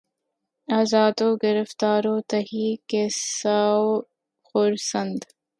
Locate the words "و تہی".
2.07-2.67